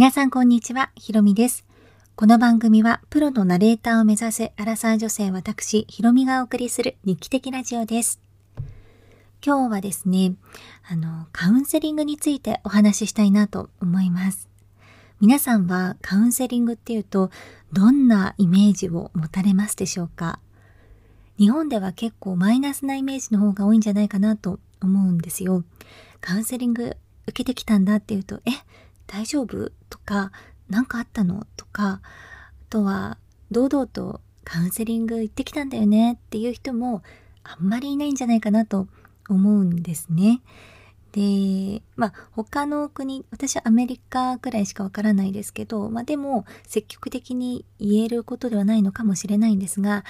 [0.00, 1.66] 皆さんこんにちは、ひろみです。
[2.16, 8.18] この番組はプロのナレーターを目指すアラサー女性私、ひろみがお送りする日記的ラジオです。
[9.44, 10.36] 今日はですね、
[10.88, 14.48] あの、カウンセリングについてお話ししたいなと思います。
[15.20, 17.30] 皆さんはカウンセリングっていうと、
[17.74, 20.38] どんなイメージを持たれますでしょうか？
[21.36, 25.62] 日本では結構マイナスなイメージの方が多いんじゃないかなと思うんですよ。
[26.22, 26.96] カウンセリング
[27.26, 28.52] 受けてきたんだっていうと、え、
[29.06, 29.72] 大丈夫？
[30.10, 30.32] か、
[30.68, 31.46] 何かあったの？
[31.56, 32.02] とか、あ
[32.68, 33.16] とは、
[33.52, 36.14] 堂々とカウンセリング行ってきたんだよね？
[36.14, 37.02] っていう人も
[37.44, 38.88] あんまりいないんじゃないかなと
[39.28, 40.40] 思うんですね。
[41.12, 50.04] で、まあ他の国、私はアメリカくらいしかわからないですけど、まあでも積極的に言えることではないのかもしれないんですが、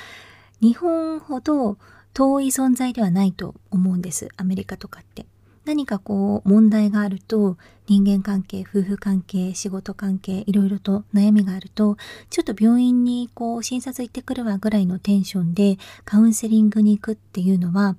[0.60, 1.78] 日本ほど
[2.12, 5.26] 遠い存在ではないと思うんです、アメリカとかって。
[5.64, 11.96] 何かこう問題があると人間関係夫婦関係仕事関係いろいろと悩みがあると
[12.30, 17.96] ちょっと病院にこう診察行ってくるわぐらいのテンションでカウンセリングに行くっていうのは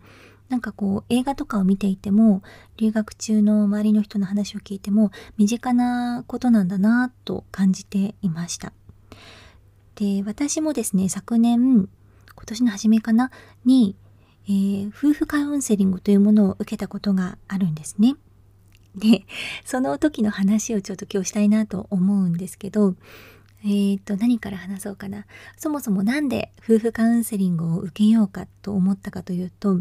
[0.49, 2.41] なんかこう映画とかを見ていても
[2.77, 8.73] 留学中の周りの人の話を聞いても身近なことなんだなと感じていました。
[9.95, 11.87] で私もですね昨年
[12.35, 13.29] 今年の初めかな
[13.65, 13.95] に
[14.52, 18.16] えー、夫婦カウンセリングというものを受けたことがあるんですね。
[18.95, 19.25] で、
[19.63, 22.95] その時の話をちょっと今日したいなと思うんですけど、
[23.63, 25.25] えー、と、何から話そうかな。
[25.55, 29.79] そもそもなんで夫婦カウンセリングを受けようかと思ったかというと、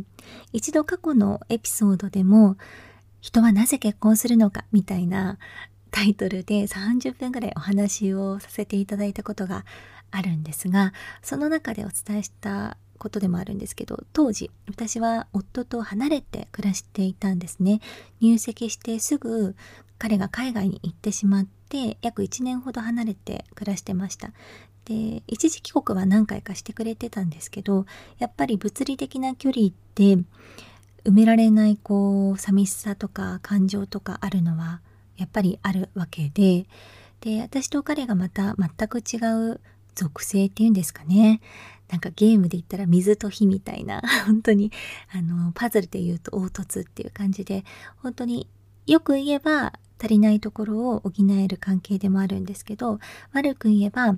[0.52, 2.56] 一度過去のエピソードでも、
[3.20, 5.38] 人はなぜ結婚するのかみたいな
[5.90, 9.64] タイトルで30分ぐらいお話をさせていただいたことが
[10.12, 17.80] あるんですが、その中でお伝えしたことでもあるんですけど当時私は夫と離れて暮らしていたんですね。
[18.20, 19.56] 入籍してすぐ
[19.98, 24.30] 彼が海外に行ってしまって約1年ほど離れて暮らしてました。
[24.84, 27.86] で一時帰国は何回かしてくれてたんですけど
[28.18, 30.18] やっぱり物理的な距離って
[31.04, 34.80] 埋められないこう寂しさとか感情とかあるのは
[35.16, 36.66] やっぱりあるわけで
[37.20, 39.18] で私と彼がまた全く違
[39.52, 39.60] う
[39.94, 41.40] 属性っていうんですかね。
[41.88, 44.02] なんかゲームで言ったら水と火みたいな。
[44.26, 44.70] 本当に
[45.12, 47.64] あのパズルで言うと凹凸っていう感じで。
[47.96, 48.48] 本当に
[48.86, 52.98] よく言えば足りないところを補える関係でもあるんですけど
[53.32, 54.16] 悪く言えば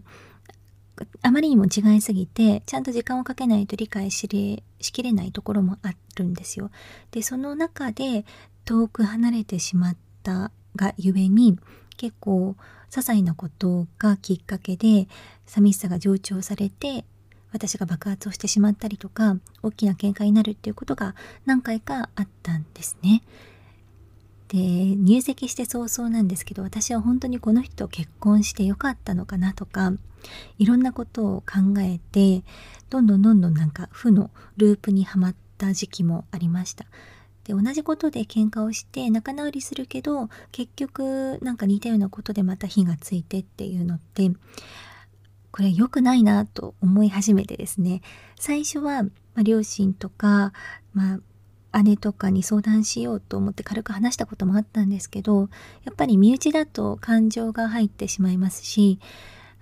[1.22, 6.70] あまりにも違いすぎてちゃんと時間をかけないと理解しれしきれないところもあるんですよ。
[7.10, 8.24] でその中で
[8.64, 11.58] 遠く離れてしまったがゆえに
[12.02, 12.56] 結構
[12.90, 15.06] 些細なことがきっかけで
[15.46, 17.04] 寂しさが上長されて
[17.52, 21.14] 私が爆発をしてしまったりとか大きな喧嘩になるっていうことが
[21.46, 23.22] 何回かあったんですね。
[24.48, 29.92] で入籍して早々なんですけど私は本当にこの人と結婚してよかったのかなとか
[30.58, 32.42] いろんなことを考えて
[32.90, 36.84] どんどんどんどんなんか負のループにはまった時期もありました。
[37.44, 44.30] で同じことで喧嘩をして仲直りするけど結局なんか似たようなことでまた火がついてっていうのって
[45.50, 48.00] これ良くないなと思い始めてですね。
[48.40, 50.52] 最初は、まあ、両親とか、
[50.94, 51.20] ま
[51.72, 55.48] あ、姉とかに相談しようと思って軽く話したこともあったんですけど
[55.84, 58.98] やっぱり身内だと感情が入ってしまいますし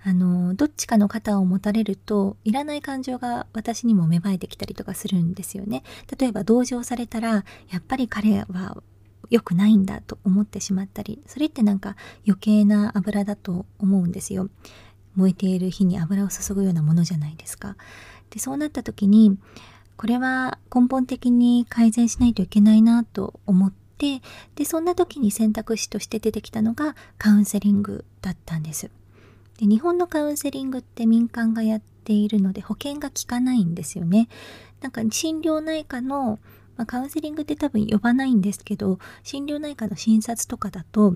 [0.03, 5.83] あのどっちかの肩を持たれるといらない感情が私にも芽生えてきたりとかするんですよね。
[6.17, 8.81] 例えば同情されたらやっぱり彼は
[9.29, 11.95] 良くないんだと思ってしまったりそれってなんか
[12.27, 14.49] 余計な油だと思うんですよ。
[15.15, 17.75] 燃えている火に油を注ぐようなものじゃないですか。
[18.29, 19.37] でそうなった時に
[19.97, 24.21] これは根本的に改善しないといけないなと思って
[24.55, 28.89] でそんな時に選択肢として出てきたのがカウンセリングだったんです。
[29.61, 34.27] で日本のカウンセリングって民間がやっているので保険が効かないんですよね。
[34.81, 36.39] なんか心療内科の、
[36.75, 41.15] まあ、カウンセリングって多分呼ばないんですけど心療内科の診察とかだと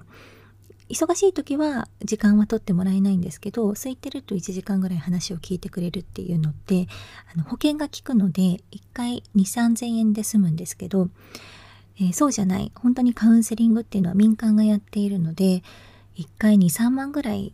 [0.88, 6.88] 忙しい時は時間は取ってもらえないんですけど空いてると1時間ぐらい話を聞いてくれるっていうのって
[7.33, 8.59] あの保険が効くので1
[8.94, 11.09] 回2 3 0 0 0円で済むんですけど、
[12.00, 15.63] えー、そうじゃない本当にカウンセリングっていうのは民間がやっているので
[16.18, 17.51] 1回23万ぐらい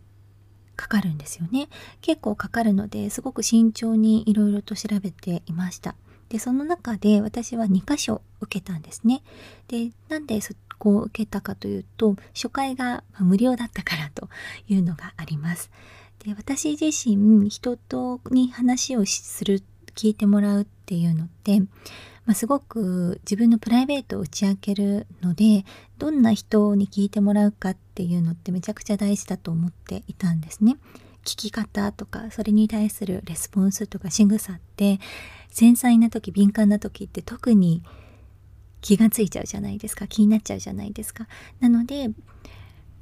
[0.82, 1.68] かかるんですよね。
[2.00, 5.94] 結構かかるのですごく慎重にいろいろと調べていました。
[6.28, 9.22] でその中で私は2箇所受けたんですね。
[9.68, 10.40] でなんで
[10.82, 14.28] こを受けたかというと初回が無料だったからと
[14.66, 15.70] いうのがあります。
[16.24, 19.62] で私自身人とに話をする
[19.94, 21.62] 聞いてもらうっていうのって
[22.24, 25.64] まあ、すごく自分のプライベートを打ち明けるので
[25.98, 30.76] どんな人に聞いてもらうかっていうのってめちゃくちゃ大事だと思っていたんですね。
[31.24, 34.98] 聞き方とかそれに対するレスポンスとか仕草って
[35.50, 37.82] 繊細な時敏感な時って特に
[38.80, 40.06] 気がついちゃうじゃないですか。
[40.06, 41.28] 気になっちゃうじゃないですか。
[41.60, 42.10] なので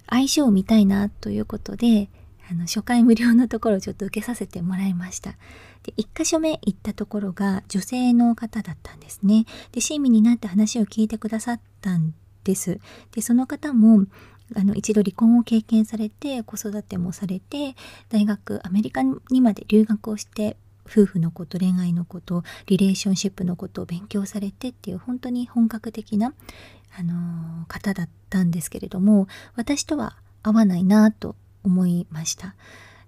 [0.08, 2.10] 相性を見たいなということで
[2.50, 5.36] あの初回無料のところをちょっと受けさせてもらいました。
[5.90, 12.14] で1箇所目行ったところが女性の方だったんですねで親身になって話を聞いてくださったん
[12.44, 12.80] です
[13.12, 14.06] でその方も
[14.56, 17.74] あの一度離婚を経験されて子育てもされて
[18.08, 20.56] 大学アメリカにまで留学をして
[20.86, 26.34] 夫婦のこと恋愛のことリレーションシップのことを勉強されてっていう本当に本格的な、
[26.98, 32.56] あのー、方だったんですけれども私とは合わないなと思いました。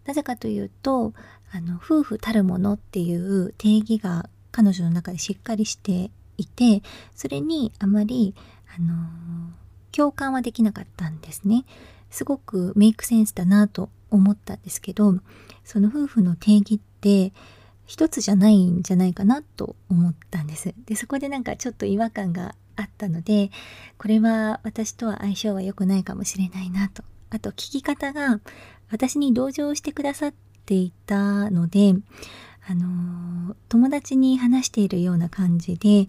[0.05, 1.13] なぜかというと
[1.53, 6.83] あの夫婦たるものっていう定義が彼女の中でしっかりしていて
[7.15, 8.35] それにあまり
[8.77, 8.95] あの
[9.93, 11.65] 共感はできなかったんですね。
[12.11, 15.15] すごくメイクセンスだなと思ったんですけど、
[15.65, 17.33] その夫婦の定義って
[17.87, 20.75] 一つじゃないんじゃないかなと思ったんです。
[20.87, 23.51] で、そこでなんかちょっと違和感があったので、
[23.99, 27.03] これは私とは相性は良くないかもしれないなと。
[27.31, 28.41] あと聞き方が
[28.91, 30.35] 私に同情してくださっ
[30.65, 31.95] ていたので、
[32.67, 36.09] あの友達に話しているような感じで、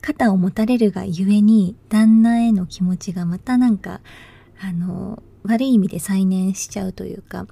[0.00, 4.00] 肩を持たれるがゆえに旦那への気持ちがまたなんか
[4.60, 7.46] あの悪い意味で再燃しちゃうというか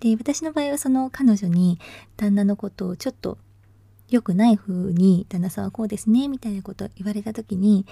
[0.00, 1.78] で私の場合はその彼女に
[2.16, 3.38] 旦那のことをちょっと
[4.10, 7.86] 良くない風に旦那さんはこうですねみたいなことを言われた時に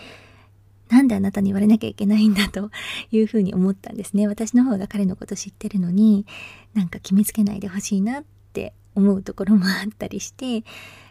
[0.89, 2.71] なんであなたに言われなきゃいけないんだと
[3.11, 6.27] いうふうに思ったんですね私の方が彼のこと知ってるのに
[6.75, 10.65] なんか決めつけないでほしいなって思うところもあったりして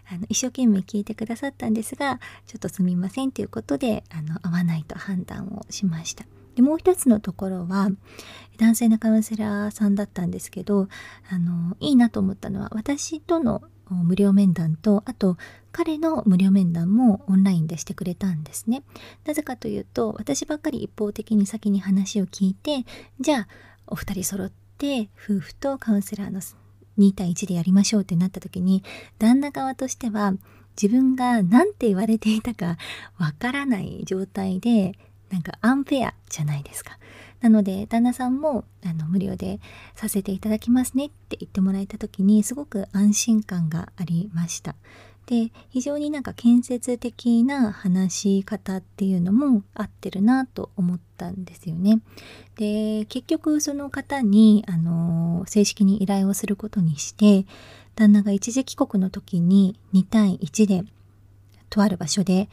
[0.09, 6.25] あの一生懸命聞いてくださったんですがちょっとすみませんということであの合わないと判断をしました。
[6.55, 7.89] でもう一つのところは
[8.57, 10.87] 男性のカウンセラーさんだったんですけど
[11.29, 15.37] あのいいなと思ったのは私との無料面談とあと
[15.71, 18.83] 彼の無料面談もオンラインでしてくれたんですね。
[19.25, 22.85] なぜかというと私ばっかり一方的に先に話を聞いて
[23.19, 23.47] じゃあ
[23.87, 26.41] お二人揃って夫婦とカウンセラーの
[26.97, 28.83] 2対1でやりましょうってなった時に
[29.19, 30.33] 旦那側としては
[30.81, 32.77] 自分が何て言われていたか
[33.17, 34.93] わからない状態で
[35.29, 36.97] なんかアンフェアじゃないですか。
[37.45, 39.59] なので旦那さんもあの無料で
[39.93, 44.73] させていただきますねって言ってもらえた時にすごく安心感がありました。
[45.27, 52.01] で非常になんか建設的な話し方っていうのも合ってるなと思ったんですよね。
[52.55, 57.45] で結局その方にあの正式に依頼をすることにして
[57.93, 60.83] 旦那が一時帰国の時に2対1で
[61.69, 62.49] とある場所で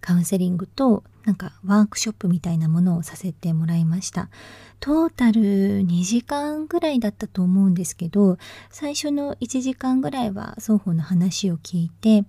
[0.00, 4.30] カウンセリングとなんかワークショップみたいなものをさせてもらいました。
[4.78, 5.40] トータル
[5.84, 8.38] 2時間ぐらいだったと思うんですけど、
[8.70, 12.24] 最初の1時間ぐらいは双方の話を聞いて、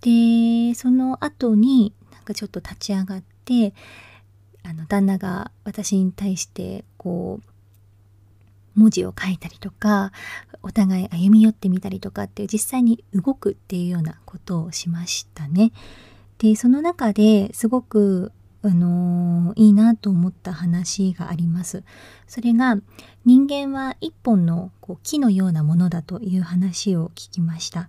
[0.00, 3.74] で、その後になんかちょっと立ち上がって、
[4.62, 7.50] あの旦那が私に対してこう
[8.78, 10.12] 文字を書いたりとか
[10.62, 15.72] お互い歩み寄ってみたりとかって実際に動くっていうようなことをしましたね。
[16.40, 18.32] でその中ですごく
[18.62, 21.82] あのー、いいなと思った話があります。
[22.26, 22.76] それが
[23.24, 27.88] 人間は一本のこう木のようなものだという話を聞きました。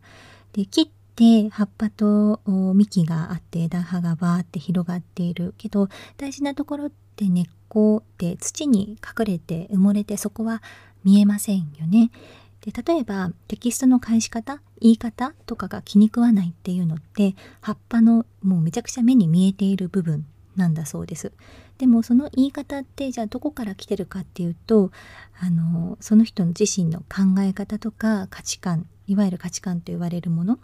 [0.53, 10.61] で木って葉っぱと幹があって枝葉がバーって広がっているけど大事なところって根っこって土に隠れて埋もれてそこは
[11.03, 12.11] 見えませんよね。
[12.61, 20.25] で例えばテキストの返し方言い方とかが気に食わないっていうのって葉っぱのもうめちゃくちゃ目に見えている部分
[20.55, 21.31] なんだそうです。
[21.77, 24.91] でもその言い方ってじゃあどこから来てるかっていうと
[25.39, 30.59] あのその人の自身の考え方とか価値観いわゆる価値観と言われるもの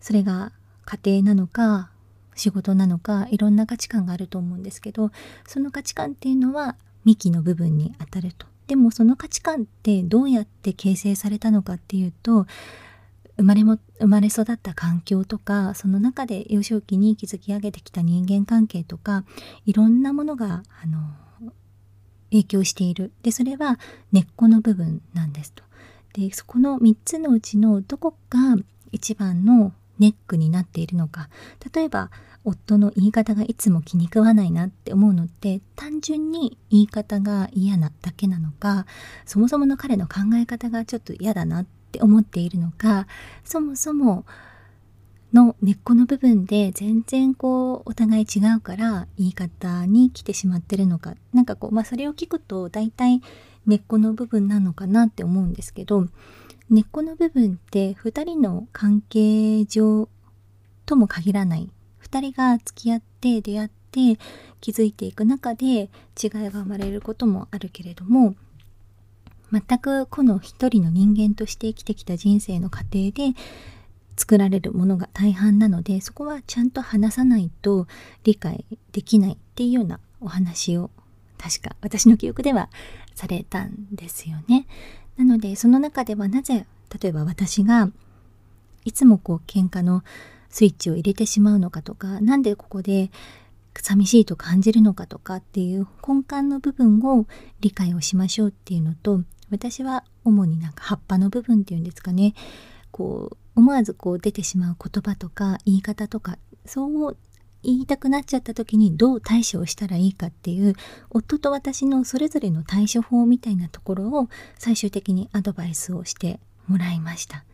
[0.00, 0.52] それが
[0.84, 1.88] 家庭なのか
[2.34, 5.12] 仕事なのかいろんな価値観があると思うんですけど
[5.46, 6.76] その価値観っていうのは
[7.06, 8.46] 幹の部分にあたると。
[8.66, 12.46] でもその価値観ってどうやって形成されたのかっていうと
[13.36, 19.24] 生まれも生まれ育った環境とかその中で幼少期に築き上げてきた人間関係とか
[19.66, 20.98] いろんなものがあの
[22.30, 23.78] 影響しているでそれは
[24.12, 25.62] 根っこの部分なんですと。
[26.14, 28.56] でそこの3つのうちのどこが
[28.92, 31.28] 一番のネックになっているのか
[31.74, 32.10] 例えば
[32.44, 38.86] 夫の言い方がいつも気に食わないなって思うのって単純に言い方が嫌なだけなのか
[39.24, 43.06] そもそもの彼の考え方がちょっと嫌だなって思っているのか
[43.44, 44.24] そもそも
[45.32, 53.20] の根っこの部分で全然こうお互い違うから言い方に来てしまってるのか何かこうまあそれを聞くと大体
[53.66, 56.06] 根っこの部分なのかなって思うんですけど
[56.70, 60.08] 根っこの部分って2人の関係上
[60.86, 61.68] とも限らない
[62.14, 64.18] 2人が付き合って出会って
[64.60, 65.88] 気づいていく中で違い
[66.30, 68.36] が生まれることもあるけれども
[69.50, 73.34] 全くこの一人の人間として生きてきた人生の過程で
[74.16, 77.88] 作られるものが大半なのでそこはちゃんと話さないと
[78.22, 80.90] 理解できないっていうようなお話を
[81.36, 82.70] 確か私の記憶では
[83.14, 84.66] されたんですよね。
[85.16, 86.66] なのでその中ではなぜ
[87.00, 87.90] 例えば私が
[88.84, 90.02] いつもこう喧嘩の
[90.54, 93.10] スイッチを入れてしまうのかとか何でここで
[93.76, 97.26] 寂しいと感じるのかとかっていう根幹の部分を
[97.58, 102.34] 理解をしましょうっていうのと私は主になんか葉っぱの部分っていうんですかね
[102.92, 107.16] こう思わずこう出てしまう言葉とか言い方とかそう
[107.64, 110.74] 言いたくなっちゃった時にどう対処をしたらいいかっていう
[111.10, 117.44] 夫と私のそれぞれの対処法みたいなところを最終的にアドバイスをしてもらいました。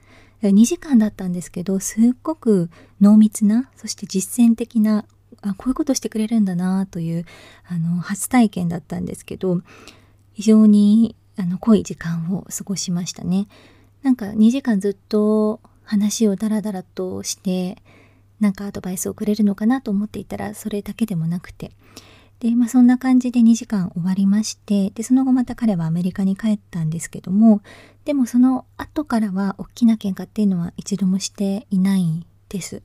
[0.48, 2.70] 2時間だったんですけどすっごく
[3.00, 5.04] 濃密なそして実践的な
[5.42, 7.24] あこういうことしてくれるんだなという
[7.68, 9.60] あの初体験だったんですけど
[10.32, 13.48] 非常にあの濃い時間を過ごしましたね。
[14.02, 17.82] なんか2時間ずっと話をダラダラとして
[18.40, 21.72] なんかアドバイスをくれるのかなと思っていたらそれだけでもなくて
[22.40, 27.60] で、まあ、そんな感じで2時間終わりましてでその後また彼はアメリカに帰ったんですけども
[28.04, 32.82] でもその後からは大きな喧嘩っていうのは一度もしていないです。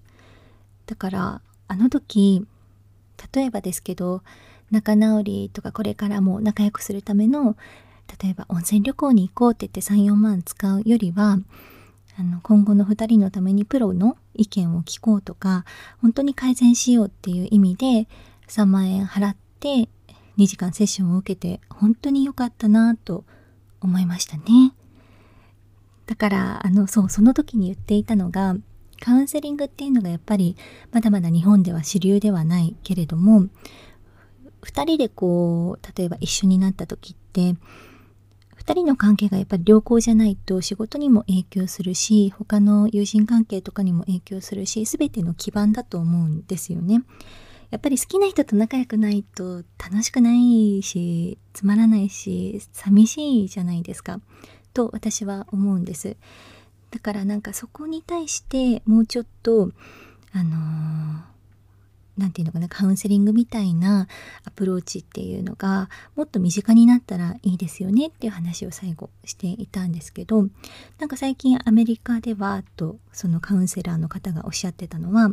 [0.86, 2.46] だからあの時
[3.34, 4.22] 例えばですけど
[4.72, 7.56] 仲直りとかこれからも仲良くするための
[8.22, 11.40] 例えば温泉旅行に行こうって言って34万使うよりは
[12.18, 15.66] あの今後の2人のためにプロの意見を聞こうとか
[16.02, 18.08] 本当に改善しようっていう意味で
[18.48, 19.90] 3万円払って
[20.38, 23.24] 2時間セッションを受けて本当に良かったなと
[23.82, 24.74] 思いましたね。
[26.06, 28.56] だからあのそうその時に言っていたのが
[29.00, 30.56] カウンセリングっていうのがやっぱり
[30.92, 33.48] まだまだ日本では主流ではないけれども
[34.62, 37.56] 2人でこう例えば一緒になった時って
[38.66, 47.04] 2人の関係がやっぱり良好じゃないと仕事にも影響するし他の友人関係とかにも影響するし全ての基盤だと思うんですよね。
[47.70, 54.20] やっぱり好きな人と仲良くないと楽しくないしつまらないし寂しいじゃないですか。
[54.74, 56.18] と私は思うんです。
[56.92, 59.72] だからなんかそこに対してもうちょっと
[60.32, 61.35] あのー
[62.18, 64.08] 何て言うのかなカウンセリングみたいな
[64.46, 70.48] アプローチっていうのがもっと身近になったらいいですよねっていう話を最後していたんですけど
[71.00, 75.32] なんか最近アメリカではとそのカウンセラーの方がおっしゃってたのは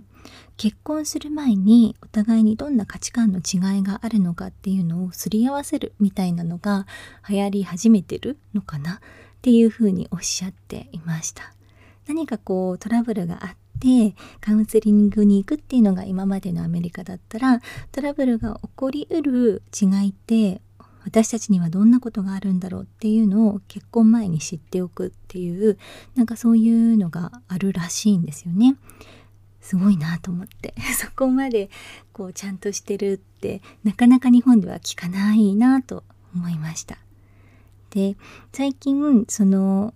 [0.57, 6.87] 結婚する前にお互いにどんな価値観の違いがあるのかっていうのをすり合わせるみたいなのが
[7.29, 8.99] 流行り始めてるのかなっ
[9.43, 11.53] ていうふうにおっしゃっていました。
[12.07, 17.61] 何かこうトラブルがあってカウンセリングに行くっていうのが今までのアメリカだったら
[17.91, 20.61] トラブルが起こりうる違いって
[21.05, 25.79] 私たちにはどんなことがあるんだろうっていうのを結婚前に知っておくっていう
[26.15, 28.77] なんかそういうのがあるらしいんですよね。
[29.61, 31.71] すごいなと思って そこまで
[32.13, 36.99] こうちゃんとしてるってなかなか日本では聞かないなと思いました。
[37.91, 38.17] で
[38.53, 39.95] 最近その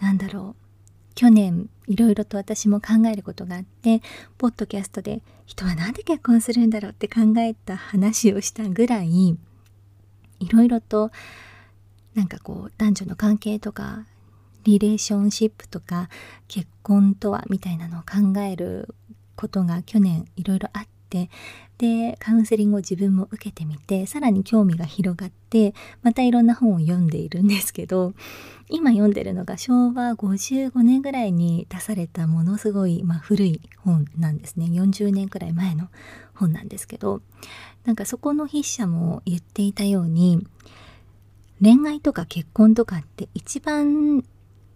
[0.00, 0.69] なんだろう
[1.14, 4.00] 去年いろいろと私も考えることがあって
[4.38, 9.36] ポッドキャストで人は何で結婚するんだろうって考えた話をしたぐらいい
[10.48, 11.10] ろいろと
[12.14, 14.06] なんかこう男女の関係とか
[14.64, 16.08] リレーションシップとか
[16.48, 18.94] 結婚とはみたいなのを考える
[19.36, 21.30] ことが去年いろいろあって
[21.78, 28.12] でカウンセリングを自分も受けてみてさらに興味が広がってまたいろんな本を読んでいるんですけど
[28.68, 35.88] 今読んでるのが昭和55年ぐらいに出されたものすごい、まあ、古い本なんですね40年くらい前の
[36.34, 37.22] 本なんですけど
[37.84, 40.46] なんかそこの筆者も言っていたように
[41.62, 44.22] 恋愛とか結婚とかって一番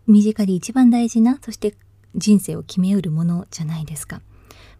[0.06, 1.74] 身近で一番大事なそして
[2.14, 4.20] 人生を決めうるものじゃないですか。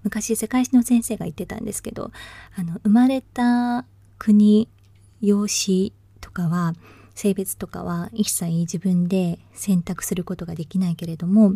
[0.04, 2.12] 昔世界史の先生が言ってたんですけど
[2.56, 3.84] あの生まれた
[4.18, 4.68] 国
[5.20, 6.74] 養子とかは
[7.14, 11.54] 性別とかは一切自分で選択することができないけれども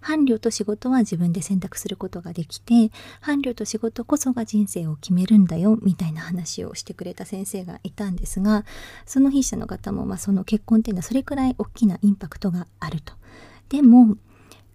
[0.00, 8.64] 伴侶と仕事は自分で選択することができて伴侶と仕事こそが人生を決めるんだよみたいな話をしてくれた先生がいたんですが
[9.06, 13.14] その筆者の方も、まあ、その結婚っていうのはそれくらい大きなインパクトがあると。
[13.68, 14.16] でも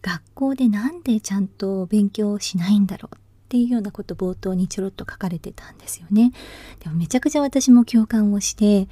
[0.02, 6.32] 学校でなんでちゃんと勉強しないんだろうっていうようなこと冒頭にちょろっと書かれてたんですよね。
[6.80, 8.88] でもめちゃくちゃ私も共感をして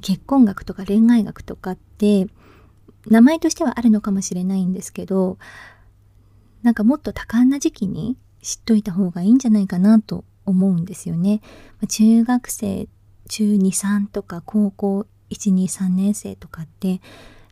[0.00, 2.28] 結婚学とか恋愛学とかって
[3.08, 5.38] 名前としてはあるのかもしれないんですけど
[6.62, 11.40] なんかもっと多感な時期に知っといた方がいいんじゃないかなと思うんですよね。
[11.88, 12.88] 中学生
[13.28, 17.00] 中23とか高校123年生とかって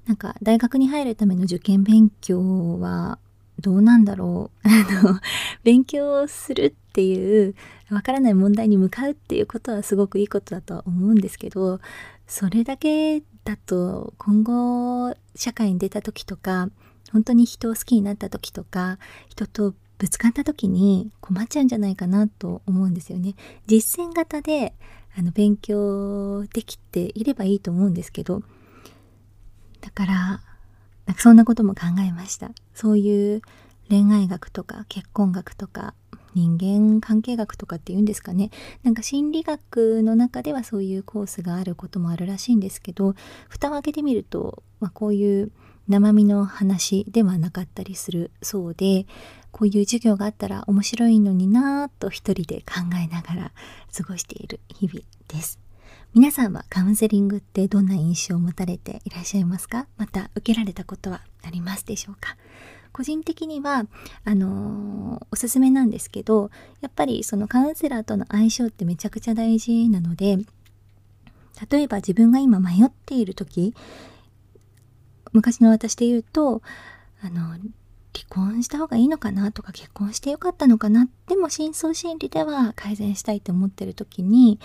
[0.06, 3.18] なんか大学に入るための受験勉強は
[3.60, 5.20] どうなんだろうあの
[5.62, 7.54] 勉強するっていう
[7.90, 11.80] わからない問題に向かうっていうことはすごくいいことだとは思うんですけど
[12.26, 16.68] それだけだと今後社会に出た時とか
[17.12, 23.34] 本当に人を好きになった時とか人とぶつかった時に困っちゃうんじゃないかなと思うんですよね。
[23.66, 24.74] 実践型で
[25.16, 28.42] あの勉強できていればいいと思うんですけど
[29.84, 30.14] だから
[31.06, 32.50] なんかそんなことも考えました。
[32.74, 33.42] そういう
[33.90, 35.92] 恋愛学とか結婚学とか
[36.34, 38.50] 人間関係学とかっていうんですかね
[38.82, 43.14] なんか心理学の中ではそういうコースがあることもあるらしいんですけど
[43.48, 45.52] 蓋を開けてみると、まあ、こういう
[45.86, 49.06] 生身の話ではなかったりするそうで
[49.52, 53.52] こういう授業があったら面白いのになぁと一人で考えながら
[53.96, 55.63] 過ごしている日々です。
[56.14, 59.88] 皆さんはカウンセリングってどんな印象を持たれていらっしゃいますか？
[59.96, 62.36] また受けられたことはありますでしょうか？
[62.92, 63.86] 個人的には
[64.24, 66.52] あのー、おすすめなんですけど
[66.82, 70.38] やっぱりそのカウンセラーとの相性ってめちゃくちゃ大事なので
[71.68, 73.74] 例えば自分が今迷っている時
[75.32, 76.62] 昔の私で言うと
[77.22, 77.60] あの離
[78.28, 84.60] 婚した方がいいのかなとか結婚してよかったのかなでも深層心理では改善したいと思ってる時に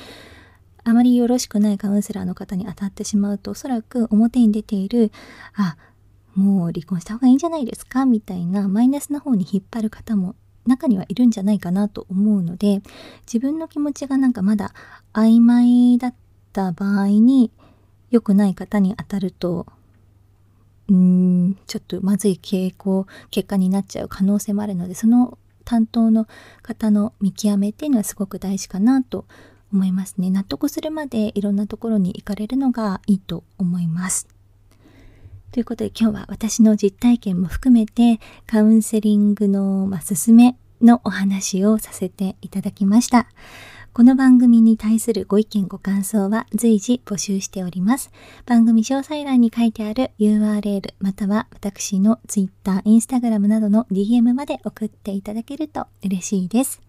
[0.90, 5.12] あまりよろしくないカウンセラーの方に当たってしまうとおそらく表に出ている
[5.56, 5.78] あ
[6.36, 10.36] もう離婚した方がいいんじゃないですかみたいなマイナスな方に引っ張る方も
[10.66, 12.82] 中にはいるんじゃないかなと思うので
[13.32, 14.74] 自分の気持ちがなんかまだ
[15.14, 16.16] 曖昧だっ
[16.54, 17.52] た場合に
[18.10, 19.68] 良くない方に当たると
[20.88, 26.28] うーんちょっとまずい傾向結果になっちゃう可能性もあるのでその担当の
[26.64, 29.26] 方の見極めっていうのはすごく大事かなと
[29.72, 34.28] 思いますね納得するまでいろんなところに行かれるのがいいと思います
[35.52, 43.28] ということで今日は私の実体験も含めてカウンセリングの、まあ、進めのお話をさせていただきました。
[43.92, 48.12] この番組に対するご意見ご感想は随時募集しております。
[48.46, 56.89] 番組詳細欄に書いてある URL または私の Twitter、Instagram などの DM まで送っていただけると嬉しいです。